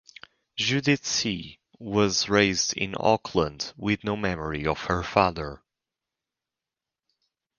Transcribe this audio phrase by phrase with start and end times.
[0.55, 5.61] Judith Seay was raised in Auckland with no memory of her father.